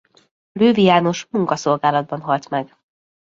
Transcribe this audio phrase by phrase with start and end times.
[0.51, 2.75] Lőwy János munkaszolgálatban halt meg.